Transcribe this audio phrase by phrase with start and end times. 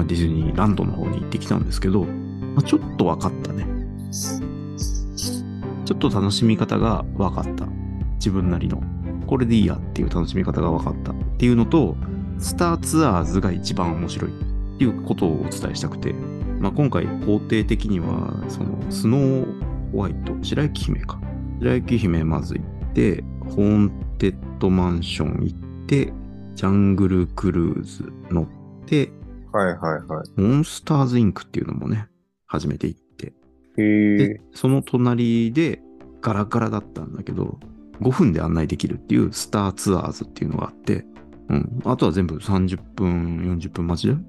[0.00, 3.66] まあ、ディズニーランドの方に行ってきたんですけど、まあ、ちょっと分かったね。
[5.84, 7.66] ちょっと楽しみ方が分かった。
[8.14, 8.82] 自分なりの。
[9.26, 11.98] これでいいやっていう楽しみ方が分かったっていうのと、
[12.38, 16.14] スターツアーズが一番面白いっていうことをお伝えしたくて、
[16.60, 21.20] まあ、今回肯定的には、そのスノーホワイト、白雪姫か。
[21.58, 26.10] 白雪姫まず行って、ホーンテッドマンション行って、
[26.54, 28.46] ジャングルクルーズ乗っ
[28.86, 29.12] て、
[29.52, 32.08] はいはいはモンスターズインクっていうのもね、
[32.46, 33.32] 初めて行って。
[33.76, 35.82] で。、その隣で
[36.20, 37.58] ガラガラだったんだけど、
[38.00, 41.04] 5分で案内できるっていうスターツアーズっていうのがあって、
[41.48, 41.80] うん。
[41.84, 44.20] あとは全部30分、40分待ちだよ。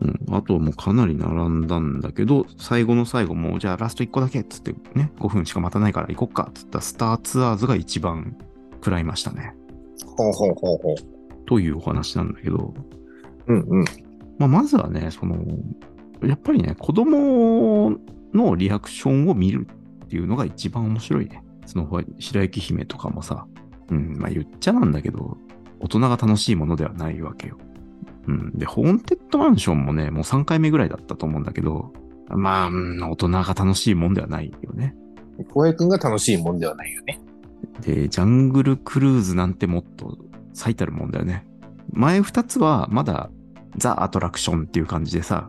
[0.00, 0.34] うん。
[0.34, 8.36] あとはもうかなり並んだんだけど、最後の最後もうじゃあラスト1個だけっつってね、5分しか待たないから行こっかっつったスターツアーズが一番
[8.74, 9.54] 食らいましたね。
[10.16, 10.94] ほうほうほうほう。
[11.46, 12.74] というお話なんだけど、
[13.46, 13.84] うんうん。
[14.40, 15.36] まあ、まずはね、その、
[16.22, 17.96] やっぱりね、子供
[18.32, 19.68] のリアクションを見る
[20.04, 21.44] っていうのが一番面白いね。
[21.66, 23.46] その、白雪姫とかもさ、
[23.90, 25.36] うん、まあ言っちゃなんだけど、
[25.78, 27.58] 大人が楽しいものではないわけよ。
[28.28, 28.52] うん。
[28.58, 31.92] で、ホーンテッドマンションもね、もう3回目ぐらいだったと思うんだけど、
[32.28, 34.96] まあ、うん大人が楽しいもんではないよね。
[35.52, 37.20] 小平くんが楽しいもんではないよね。
[37.82, 40.16] で、ジャングルクルーズなんてもっと
[40.54, 41.46] 最たるもんだよね。
[41.92, 43.30] 前2つはまだ
[43.76, 45.48] ザ・アトラクションっていう感じでさ、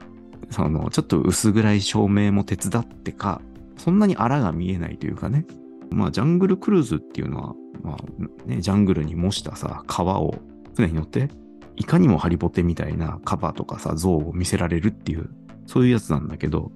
[0.49, 3.41] そのちょっと薄暗い照明も手伝ってか、
[3.77, 5.45] そんなにあらが見えないというかね。
[5.89, 10.35] まあ、ジャングルクルーズっていうのは、まあね、ジャングルに模したさ、川を
[10.75, 11.29] 船に乗って、
[11.75, 15.29] いかにもハリボテみたいなカバーとかさ、像を見せられるっていう、
[15.65, 16.71] そういうやつなんだけど、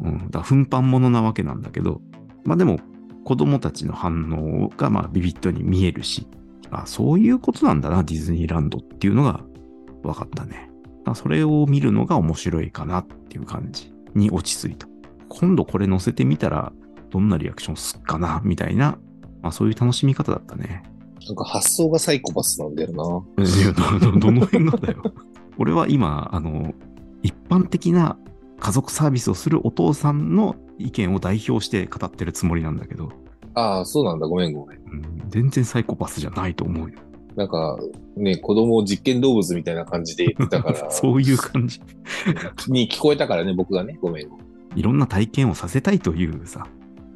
[0.00, 2.00] うん、だから奮発物なわけなんだけど、
[2.44, 2.78] まあでも、
[3.24, 6.26] 子供たちの反応がまあビビッドに見えるし、
[6.70, 9.40] あ、そういうことなんだな、ディズニーランドっていうのが
[10.02, 10.70] 分かったね。
[11.12, 14.86] あそれを見るのが面白いかなっていう感じに落ち着いた。
[15.28, 16.72] 今度これ載せてみたら、
[17.10, 18.98] どんなリアクションすっかな、みたいな、
[19.42, 20.82] まあそういう楽しみ方だったね。
[21.26, 25.02] なんか発想がサイコパスなんだよいやどどどの辺がだよ。
[25.58, 26.72] 俺は今、あの、
[27.22, 28.16] 一般的な
[28.60, 33.12] 家族サービスをするお父さんの意見を代表して語ってるつもりなんだけど、
[33.54, 33.62] な。
[33.62, 34.26] ああ、そうなんだ。
[34.26, 34.78] ごめんごめん。
[34.78, 36.98] うん全然サイコパスじゃないと思うよ。
[37.38, 37.78] なんか、
[38.16, 41.80] ね、子供を実験動物みたいな感じで言ってたから、 そういう感じ。
[42.66, 43.96] に聞こえたからね、僕がね。
[44.02, 44.28] ごめん。
[44.74, 46.66] いろんな体験をさせたいというさ、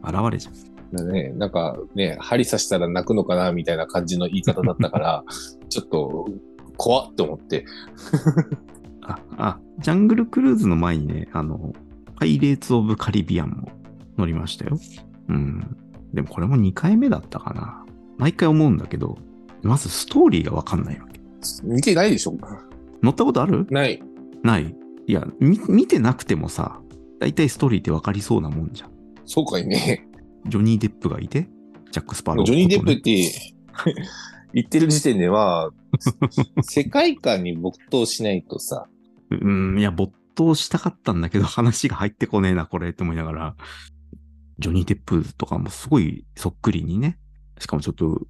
[0.04, 0.54] 現れじゃん。
[0.96, 5.24] だね、なんかね、針刺したら泣くのかなみたいな感じの言い方だったから、
[5.68, 6.28] ちょっと
[6.76, 7.64] 怖っと思って。
[9.02, 11.72] あ、あ、ジャングルクルーズの前にね、あの、
[12.14, 13.72] パイレーツ・オブ・カリビアンも
[14.16, 14.78] 乗りましたよ。
[15.28, 15.76] うん。
[16.14, 17.84] でもこれも2回目だったかな。
[18.18, 19.18] 毎回思うんだけど、
[19.62, 21.20] まずストーリーがわかんないわけ。
[21.62, 22.36] 見てないでしょ
[23.02, 23.66] 乗ったことある？
[23.70, 24.02] ない。
[24.42, 24.74] ない。
[25.06, 26.80] いや、み見てなくてもさ、
[27.20, 28.90] 大体ストーリーってわかりそうなもんじゃん。
[29.24, 30.06] そうかいね。
[30.46, 31.48] ジョニー・デップがいて、
[31.90, 32.46] ジャック・スパロー。
[32.46, 33.30] ジョニー・デップって
[34.54, 35.70] 言ってる時点では、
[36.62, 38.88] 世界観に没頭しないとさ、
[39.30, 43.56] うん、いや、没頭したかったんだけど、話が入ってこねえな、これ、って思いながら、
[44.58, 47.18] ジョニー・デップとかもすごいそっくりにね、
[47.58, 48.22] しかもちょっと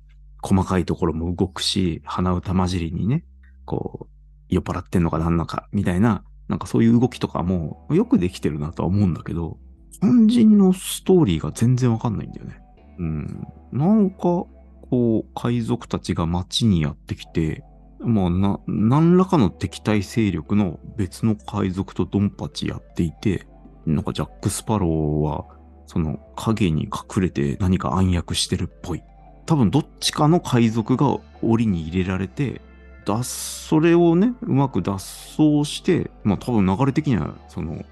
[0.42, 3.24] 細かいところも動くし、鼻歌混じりにね、
[3.64, 9.58] こう、酔っ払ってんのかなんのか、みたいな、なんかそういう動きとかもよくできてるなとは思うんだけど、
[10.00, 12.60] 肝心のストーリーが全然わかんないんだよね。
[12.98, 13.46] うん。
[13.72, 14.48] なんか、こ
[14.90, 17.64] う、海賊たちが街にやってきて、
[18.00, 23.46] まあ、な、何らかの敵対勢力の別の海賊とドンパチやっていて、
[23.86, 25.46] なんかジャック・スパローは、
[25.86, 29.02] その影に隠れて何か暗躍してるっぽい。
[29.46, 32.60] 多分どっちかの海賊が檻に入れられて、
[33.04, 37.84] 脱、それをね、うまく脱走して、まあ多分流れ的には、その、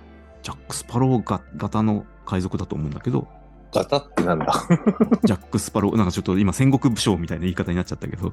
[0.43, 3.27] ジャック・スパローが型の海賊だと思うんだけど、
[3.72, 4.53] ガタってなんだ。
[5.25, 8.32] ジャック・スパロー、なんかちょっと今戦国武将みたいな言い方になっちゃったけど、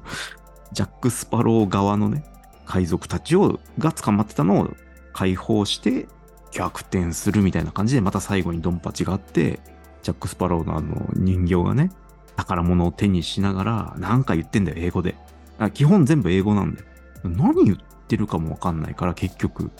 [0.72, 2.24] ジャック・スパロー側のね、
[2.66, 4.70] 海賊たちを、が捕まってたのを
[5.12, 6.06] 解放して
[6.52, 9.60] 逆転するみたいな感じで、また最後にドンパチがあって、
[10.02, 11.90] ジャック・スパローのあの人形がね、
[12.38, 15.16] 宝物を手にしながら、なんか言ってんだよ、英語で。
[15.58, 16.86] あ基本全部英語なんだよ。
[17.24, 17.76] 何言っ
[18.06, 19.72] てるかもわかんないから、結局。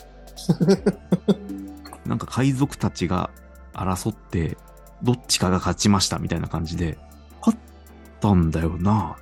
[2.05, 3.29] なんか海賊たちが
[3.73, 4.57] 争って、
[5.01, 6.97] どっちかが勝ちましたみたいな感じで、
[7.39, 7.59] 勝っ
[8.19, 9.15] たんだよな。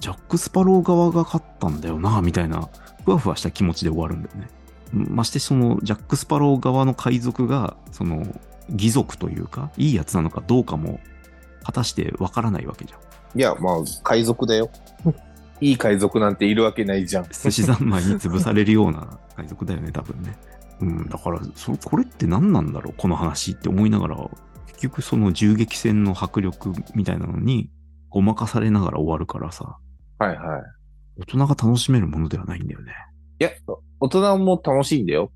[0.00, 2.68] ジャック・スパロー側が勝ったんだよな、みたいな、
[3.06, 4.50] ふわふわした気持ちで終わるんだよね。
[4.92, 8.26] ましてその、ジャック・スパロー側の海賊が、その、
[8.68, 11.00] 義族というか、いいやつなのかどうかも、
[11.64, 13.38] 果たしてわからないわけじゃん。
[13.38, 14.70] いや、まあ、海賊だよ。
[15.60, 17.24] いい海賊なんているわけないじゃん。
[17.24, 20.36] 寿司三昧に潰されるような海賊だよね、多分ね。
[20.80, 24.16] うん、だから、そこれって何なんだろう、この話って思いながら、
[24.66, 27.70] 結局その銃撃戦の迫力みたいなのに、
[28.10, 29.78] ごまかされながら終わるからさ、
[30.18, 30.38] はいはい。
[31.20, 32.92] 大人が楽しめるものではないんだよね。
[33.40, 33.50] いや、
[34.00, 35.30] 大人も楽しいんだよ。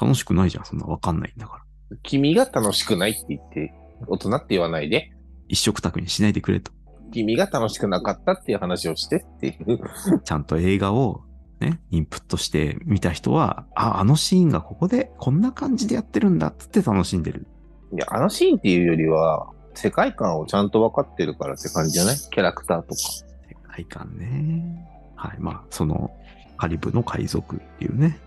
[0.00, 1.96] 楽しくないじゃん、そんなわかんないんだから。
[2.02, 3.74] 君が楽しくないって言って、
[4.06, 5.12] 大人って言わないで。
[5.48, 6.72] 一食卓にしないでくれと。
[7.12, 9.80] 君が楽しくなかったっていう話をしてっていう。
[10.22, 11.22] ちゃんと映画を
[11.58, 17.46] ね、インプットして見た人は、あ、あのシーンがここでこんな感じでやってるんだっつって楽しんでる。
[17.92, 22.16] いや、あのシーンっていうよりは、世界観をちゃんと分かってるからって感じじゃない？
[22.16, 22.94] キャラクターとか。
[22.96, 23.24] 世
[23.68, 24.88] 界観ね。
[25.16, 25.36] はい。
[25.38, 26.10] まあ、その、
[26.56, 28.18] カリブの海賊っていうね、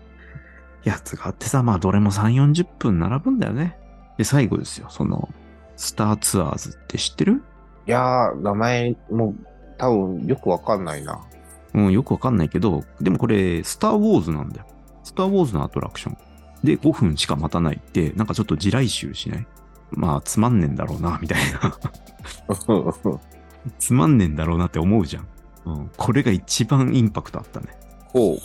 [0.84, 3.78] やつがあってさ、まあ、どれも3、40分並ぶんだよね。
[4.18, 4.88] で、最後ですよ。
[4.90, 5.28] その、
[5.76, 7.42] スターツアーズって知ってる？
[7.86, 9.34] いやー、名前も
[9.78, 11.20] 多分よくわかんないな。
[11.74, 14.66] うん、よくわかんないけど、でもこれ、スター・ウォーズなんだよ。
[15.02, 16.16] スター・ウォーズのアトラクション。
[16.62, 19.46] で、5分しか待たないって、なんかちょっと地雷臭しない？
[19.90, 21.78] まあ、つまんねえんだろうな、みたいな。
[23.78, 25.26] つまんねえんだろうなって思うじゃん。
[25.66, 25.90] うん。
[25.96, 27.66] これが一番インパクトあったね。
[28.12, 28.38] ほう。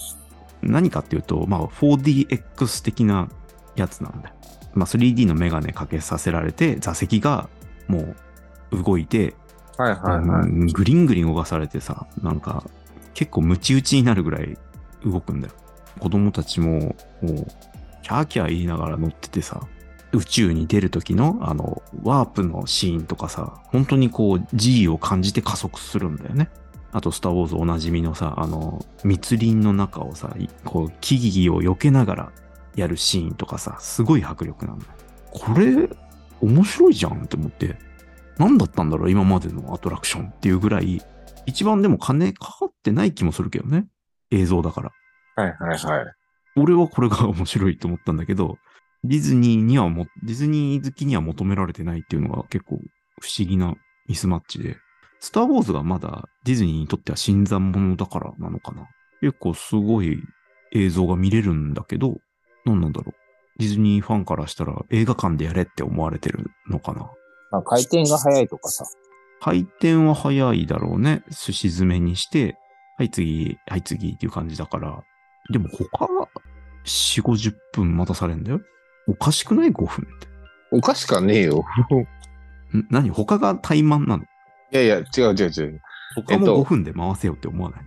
[0.62, 3.30] 何かっていうと、まあ、4DX 的な
[3.76, 4.36] やつなんだよ。
[4.74, 7.50] まあ、3D のメガネかけさせられて、座席が
[7.88, 8.16] も
[8.72, 9.36] う動いて、
[9.78, 10.50] はいはいはい。
[10.50, 12.64] うんグリングリン動かされてさ、なんか、
[13.14, 14.58] 結構ムチ打ちになるぐらい
[15.06, 15.54] 動くんだよ。
[16.00, 17.48] 子供たちも、もう、
[18.04, 19.62] キャーキャー言いながら乗っててさ、
[20.12, 26.50] 宇宙に出る時の、あの、ワープのシーンとかさ、本当にこう、G を感じて加速するんだよね。
[26.92, 32.32] あと、スター・ウォーズおなじみのさ、あの、密林の中をさ、いこう、木々を避けながら
[32.80, 34.92] やるシーンとかさ、すごい迫力なんだよ。
[35.32, 35.90] これ、
[36.42, 37.78] 面白いじゃんって思って、
[38.38, 41.02] 何だったんだろう今までのアトラクションっていうぐらい、
[41.46, 43.88] 一番でも金かかってない気もするけどね。
[44.32, 44.92] 映像だから。
[45.36, 46.06] はいはいはい。
[46.56, 48.58] 俺はこれが面白いと思ったんだけど、
[49.04, 52.80] ディズニーにはも、ディズニー好きには求められてないっていうのが結構
[53.22, 53.76] 不思議な
[54.08, 54.78] ミスマッチで、
[55.20, 58.88] スター・ウォーズがまだディズニーにとっては新参者だからなのかな。
[59.22, 60.22] 結構すごい
[60.74, 62.18] 映像が見れるんだけど、
[62.66, 63.14] 何なんだろう。
[63.60, 67.12] ディズニーファンからしたら映画館でやれって思われてるのかな。
[67.52, 68.86] まあ、回転が早いとかさ。
[69.42, 71.24] 回転は早いだろうね。
[71.30, 72.58] 寿司詰めにして、
[72.98, 75.04] はい次、はい次っていう感じだから。
[75.52, 76.28] でも他は
[76.86, 78.62] 4、50分待たされんだよ。
[79.08, 80.28] おかしくない ?5 分って。
[80.72, 81.66] おかしかねえよ。
[82.74, 83.10] ん 何？
[83.10, 84.24] 他が怠慢なの？
[84.24, 84.28] い
[84.72, 85.82] やいや、違う違う違う。
[86.16, 87.82] 他もえっと5分で回せよって思わない、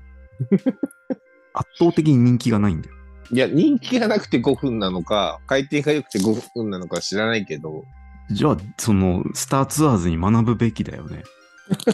[1.55, 2.97] 圧倒的に人気がないんだよ。
[3.33, 7.85] いや、人気がなくて5分なのか、回転が良くて5分なのか知らないけど、
[8.31, 11.23] じゃあ、その、スターツアーズに学ぶべきだよね。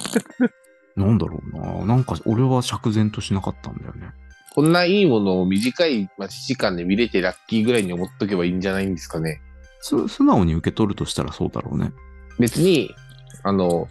[0.96, 1.84] なんだろうな。
[1.84, 4.10] なんか俺は釈然としなかったんだよね。
[4.54, 9.40] こんないいものを短い待ち時間で見れてラッキーぐらいに思っとけばいいんじゃないんですかね。
[9.80, 11.92] す素直に受け取るとしたらそうだろうね。
[12.40, 12.94] 別に、
[13.44, 13.88] あの、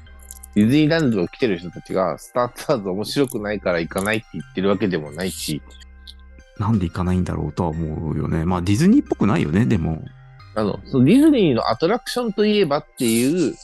[0.56, 5.62] ディズニーランドを来てる人たちが、スターツアーズ面白くないから行かないって言ってるわけでもないし、
[6.60, 8.46] なんで行かないんだろうとは思うよね。
[8.46, 10.04] まあディズニーっぽくないよね、でも。
[10.56, 13.56] あの、そのディズニーのアトラクションといえばっていう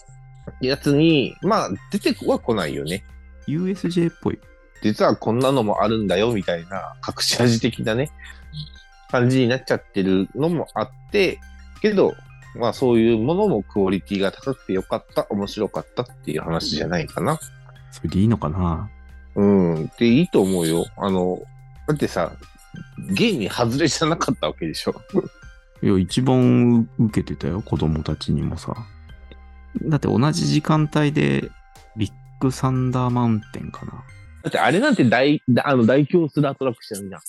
[0.62, 3.04] やつに、まあ、出ては来ないよね。
[3.48, 4.40] USJ っぽい。
[4.84, 8.12] 実はこんなのもあるんだよ、みたいな、隠し味的なね、
[9.10, 11.40] 感じになっちゃってるのもあって、
[11.82, 12.14] けど、
[12.56, 17.40] まあそういうものもクオリティが高くてよかった、面白かったっていう話じゃないかな。
[17.92, 18.90] それでいいのかな
[19.36, 20.86] うん、でいいと思うよ。
[20.98, 21.42] あの、
[21.88, 22.34] だってさ、
[23.12, 24.96] 現に外れじゃなかったわけでしょ。
[25.82, 28.74] いや、一番受けてたよ、子供たちにもさ。
[29.84, 31.52] だって同じ時間帯で、
[31.98, 33.92] ビッグサンダーマウンテンかな。
[34.44, 37.22] だってあれなんて大、あの、代表するアトラクションじゃん。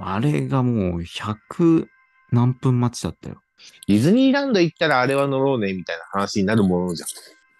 [0.00, 1.86] あれがもう100
[2.32, 3.40] 何分待ちだったよ。
[3.86, 7.08] ディズニーランド行ったらあれは乗ろうね、みたいな話になるものじゃん。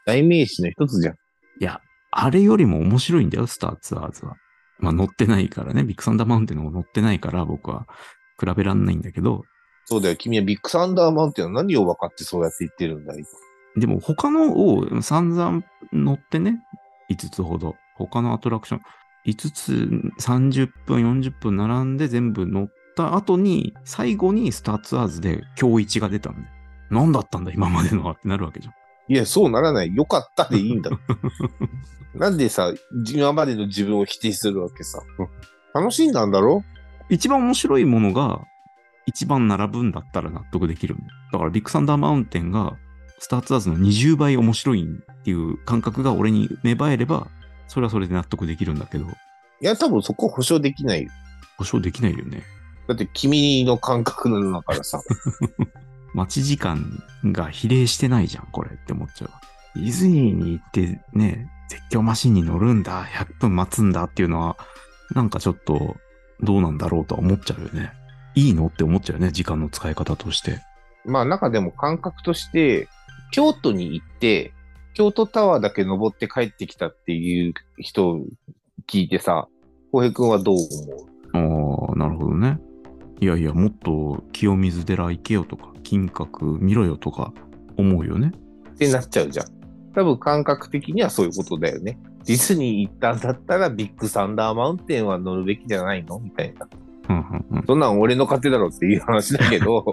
[0.04, 1.14] 代名詞の一つじゃん。
[1.14, 1.16] い
[1.64, 4.36] や、あれよりも面白いんだよ、スターツアーズは。
[4.78, 7.87] まあ乗ってないからね、ビッグサンダーマウンテンの方乗ってないから僕は
[8.38, 9.45] 比べらんないんだけど、
[9.87, 10.16] そうだよ。
[10.16, 13.25] 君はビッグサンダーマウンテンは何を分かってそうやって言ってるんだい
[13.76, 16.61] でも他のを散々乗ってね、
[17.11, 17.76] 5つほど。
[17.95, 18.80] 他のアトラクション、
[19.26, 19.73] 5つ
[20.21, 26.49] 30分、40分並んで全部乗った後に、最後にスターツアーズで今日1が出たんで。
[26.90, 28.75] 何だったんだ今までのはってなるわけじゃん。
[29.08, 29.94] いや、そうならない。
[29.94, 30.90] よかったでいいんだ。
[32.14, 32.72] なんでさ、
[33.12, 35.00] 今までの自分を否定するわけさ。
[35.75, 36.64] 楽しんだんだろ？
[37.08, 38.40] 一番面白いものが
[39.06, 41.10] 一番並ぶんだったら納得できるんだよ。
[41.32, 42.76] だからビッグサンダーマウンテンが
[43.18, 47.28] スターツアーズの20倍面白いっていう感覚が俺に芽生えれば、
[47.68, 49.08] それはそれで納得できるんだけど、い
[49.60, 51.10] や、多分そこ保証できないよ。
[51.58, 52.42] 保証できないよね。
[52.88, 55.00] だって君の感覚なんだからさ。
[56.14, 57.02] 待ち時間
[57.33, 59.30] が比例してないじゃん、これって思っちゃう。
[59.76, 64.56] ディズニーに行ってね、絶叫マシンに乗るんだ、100分待つんだっていうのは、
[65.14, 65.97] なんかちょっと
[66.40, 67.92] どうなんだろうとは思っちゃうよね。
[68.35, 70.61] いいのって思っちゃうよね、時間の使い方として。
[71.04, 72.88] まあ中でも感覚として、
[73.33, 74.52] 京都に行って、
[74.95, 78.25] 京都タワーだけ登って帰ってきたっていう人を
[78.88, 79.49] 聞いてさ、
[79.92, 80.56] 浩平君はどう
[81.33, 82.59] 思ああ、なるほどね。
[83.20, 87.32] いやいや、もっと清水寺行けよとか、金閣見ろよとか
[87.76, 88.32] 思うよね。
[88.66, 89.46] うってなっちゃうじゃん。
[89.94, 91.99] 多分感覚的にはそういうことだよね。
[92.26, 96.18] ディズニー行ったんだったらビッグサンダーマウンテンは乗るべきじゃないの？
[96.18, 96.68] みたいな。
[97.08, 97.20] うんう
[97.54, 97.66] んうん。
[97.66, 99.85] そんなん俺の勝手だろっていう話だけど、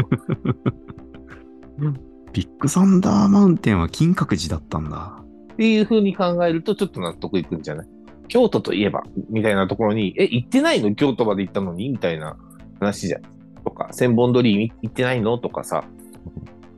[2.33, 5.23] ビッグサンダーマウンテンは金閣寺だったんだ。
[5.53, 7.87] っていう風に考えるとちょっと納得いくんじゃない？
[8.27, 10.95] 京都といえば、みたいなところに、え、行ってないの？
[10.95, 11.89] 京都まで行ったのに？
[11.89, 12.35] みたいな
[12.83, 13.21] 話じゃん。
[13.63, 15.83] とか、千本鳥居行ってないのとかさ。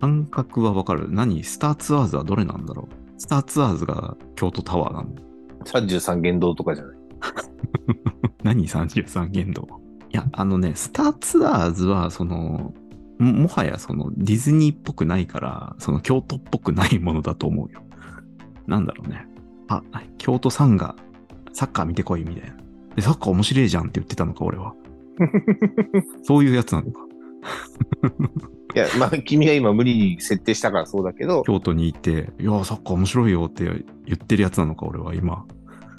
[0.02, 1.08] 感覚はわかる。
[1.10, 1.44] 何？
[1.44, 2.96] スターツアーズはどれなんだろう？
[3.18, 5.10] スターツアーズが京都タワーなの
[5.66, 6.98] ？33元堂とかじゃない？
[8.44, 9.68] 何 ?33 限度。
[10.12, 12.74] いや、あのね、スターツアーズは、その、
[13.18, 17.82] ももはやそのディズニーっぽくないから、その京都っぽくないものだと思うよ。
[18.68, 19.26] なんだろうね。
[19.68, 19.82] あ、
[20.18, 20.96] 京都サンガ、
[21.54, 22.56] サッカー見てこいみたいな。
[22.96, 24.74] で、サッカー面白いじゃんって言ってたのか、俺は。
[26.24, 27.06] そういうやつなのか。
[28.76, 35.46] いや、まあ、君が今無理に設定したからそうだけど、京都に行って、いや、サッカー面白いよって言ってるやつなのか、俺は今。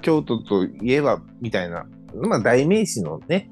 [0.02, 3.50] 京都といえば、みたいな、まあ、代名詞のね、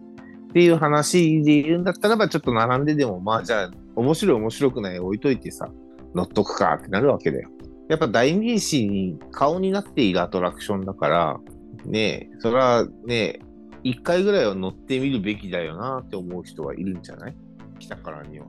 [0.51, 5.71] っていう話で言うんだったらば、ちょっと並んででも、まあ、じゃあ、面白い面白くない置いといてさ、
[6.15, 7.49] 乗っとくかってなるわけだよ。
[7.89, 11.41] やっぱ代名詞に顔になっているアトラクションだから、
[11.87, 13.41] ねえ、それはね、
[13.85, 17.37] 一回ぐらいは乗ってみるべきだよなって思う人はいるんじゃない？
[17.79, 18.47] 来たからには。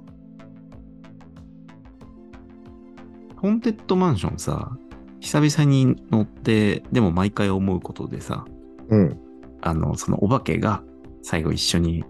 [3.35, 4.71] ホーンテッドマンションさ、
[5.19, 8.45] 久々に乗って、でも毎回思うことでさ、
[8.87, 9.19] うん。
[9.61, 10.83] あの、そのお化けが
[11.21, 12.05] 最後一緒に、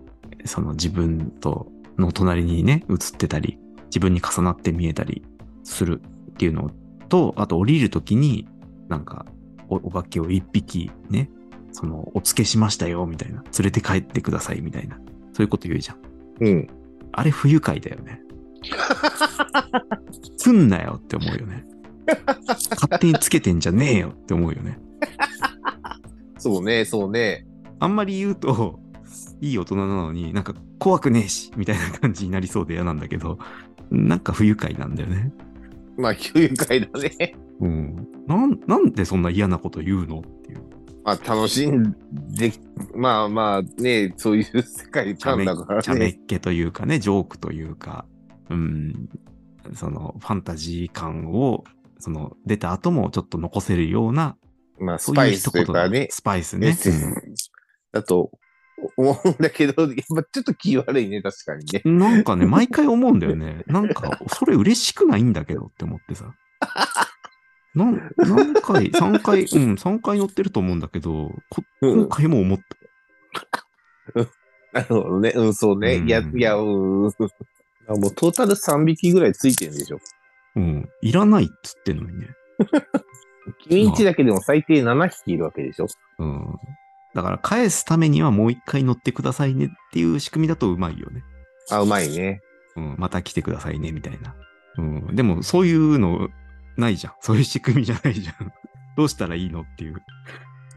[0.45, 1.67] その自分と
[1.97, 5.23] の隣にね、映ってたり、自分に重なって見えたり
[5.63, 6.01] する
[6.31, 6.69] っていうの
[7.09, 8.47] と、あと降りるときに、
[8.87, 9.25] なんか
[9.67, 11.31] お、お化けを一匹ね、
[11.75, 13.43] その、お付けしましたよ、みたいな。
[13.43, 14.97] 連れて帰ってください、みたいな。
[15.33, 15.97] そういうこと言うじゃん。
[16.39, 16.67] うん。
[17.11, 18.21] あれ不愉快だよね。
[20.37, 21.65] すんなよって思うよね。
[22.69, 24.79] 勝手につけてんじゃねえよって思うよね。
[26.37, 27.45] そうね、そうね。
[27.79, 28.79] あんまり言うと、
[29.41, 33.37] いい大人なのになんか怖くねえし、みたいな感じになりそうで嫌なんだけど、
[33.91, 35.33] なんか不愉快なんだよね。
[35.97, 37.35] まあ、不愉快だね。
[37.59, 38.07] うん。
[38.27, 40.61] なん、なんでそんな嫌なこと言うのっていう。
[41.05, 41.95] まあ、楽しん
[42.35, 42.51] で、
[42.95, 46.09] まあまあね、そういう世界観だからちゃめね。
[46.09, 48.05] っ気というかね、ジョークというか、
[48.49, 49.07] うん、
[49.75, 51.63] そのファンタジー感を、
[51.99, 54.35] その出た後もちょっと残せるような、
[54.79, 56.75] まあ、スそうパイスとかね、スパイスねね。
[57.91, 58.31] だと
[58.97, 61.81] 思うんだけど、やっぱちょっと気悪いね、確かにね。
[61.85, 63.63] うんなんかね、毎回思うんだよね。
[63.67, 66.33] なんか、それ嬉しくないんだけどって思ってさ。
[67.75, 74.25] なん何回、 3回、うん、3回乗ってると思うんだけど、こうん今回も思った。
[74.73, 75.31] なるほどね。
[75.35, 75.95] うん、そうね。
[75.95, 77.07] うんいや、いや、うん。
[77.07, 79.99] あ もうトータル3匹ぐらいついてるんでしょ。
[80.55, 82.29] うん、いらないっつってんのにね。
[83.67, 85.87] 君んちだけでも最低7匹いるわけでしょ。
[86.19, 86.59] うん。
[87.13, 91.23] だから返すためにはもう一回乗ってくださいねっていう仕組みだとうまいよね。
[91.69, 92.41] あ、うまいね。
[92.75, 94.35] うん、また来てくださいねみたいな。
[94.77, 95.15] うん。
[95.15, 96.29] でもそういうの
[96.77, 97.13] ないじゃん。
[97.21, 98.51] そういう仕組みじゃないじゃん。
[98.97, 99.95] どうしたらいいのっていう。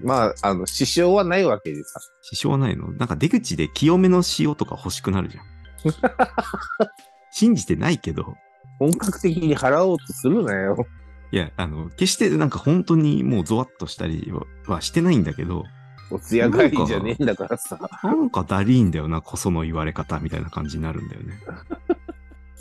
[0.02, 2.00] まあ、あの、支障はないわけでさ。
[2.22, 2.92] 支障はないの？
[2.92, 5.44] なんか出口で清めの塩とか欲しくなるじゃん。
[7.30, 8.36] 信じてないけど。
[8.78, 10.86] 本格的に払おうとするなよ。
[11.30, 15.64] いや、あの、決してなんか本当にもうゾワッとしたりははしてないんだけど、
[16.10, 17.78] おつや帰りじゃねえんだからさ。
[18.02, 21.40] なんかだりーんだよな、こその言われ方みたいな感じになるんだよね。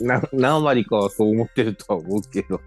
[0.00, 2.60] な何割かはそう思ってるとは思うけど。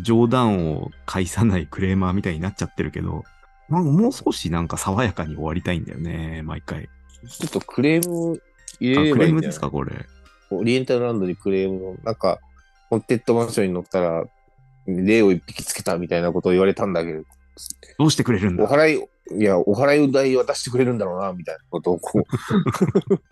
[0.00, 3.24] 冗談を返さないクレーマーみたいになっちゃってるけど、
[3.68, 6.88] なんかもう少しなんか爽やかに終わりたいんだよね、毎回。
[7.28, 8.40] ちょっとクレーム
[8.80, 9.92] 入あ、れれクばいいんじゃないレームですか、これ。
[10.50, 12.38] オリエンタルランドにクレームの、なんか、
[12.90, 14.24] ホンテッドマンションに乗ったら、
[14.86, 17.22] 霊を一匹つけたみたいなことを言われたんだけど、
[17.98, 18.64] どうしてくれるんだ？
[18.64, 19.04] お払い、
[19.38, 22.22] いや、お払い代渡してくれるんだろうな、みたいなことをこう、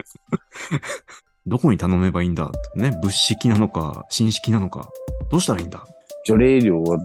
[1.47, 2.51] どこに頼めばいいんだ？
[2.77, 4.89] ね、物式なのか、新式なのか、
[5.31, 5.85] どうしたらいいんだ？
[6.25, 6.99] 除霊料は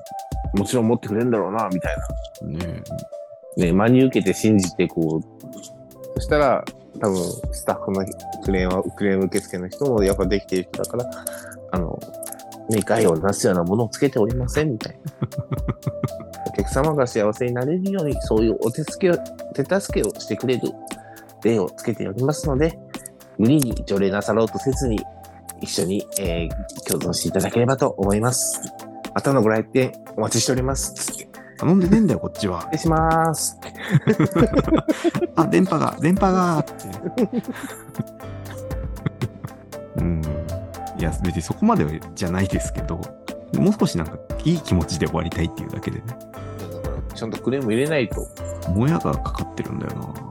[0.55, 1.97] もちろん持ってくれるんだろうな、みたい
[2.41, 2.67] な。
[2.67, 2.83] ね
[3.57, 6.63] ね、真に受けて信じて、こう、そしたら、
[6.99, 7.17] 多分
[7.51, 8.05] スタッフの
[8.43, 11.09] クレームは、クレーム受付の人もやっぱできている人だから、
[11.71, 11.99] あの、
[12.67, 15.11] 未解をなすようなものをつけておりませんみたいな。
[16.47, 19.17] お客様が幸せになれるように、そういうお手助けを、
[19.53, 20.69] 手助けをしてくれる
[21.43, 22.77] 例をつけておりますので、
[23.37, 24.99] 無理に除霊なさろうとせずに、
[25.61, 28.84] 一緒に、えー共存していただければと思います。
[29.15, 30.93] またのご来店お待ちしております。
[30.93, 32.71] つって頼んでねえんだよ、こっちは失。
[32.73, 33.57] 礼します。
[35.37, 36.73] あ、電波が、電波がって。
[39.95, 40.21] うん。
[40.97, 42.99] いや、別にそこまでじゃないですけど、
[43.57, 46.03] もう少しなんかいい気持ちで終わりたいっていうだけでね。
[47.13, 48.27] ちゃんとクレーム入れないと。
[48.71, 50.24] もやがかかってるんだよな。